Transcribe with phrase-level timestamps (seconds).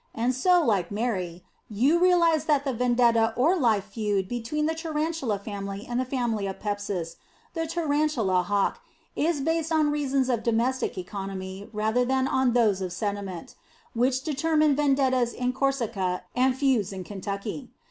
[0.15, 5.37] And so, like Mary, you realize that the vendetta or life feud between the tarantula
[5.37, 7.17] family and the family of Pepsis,
[7.53, 8.81] the tarantula hawk,
[9.15, 13.53] is based on reasons of domestic economy rather than on those of sentiment,
[13.93, 17.69] which determine vendettas in Corsica and feuds in Kentucky.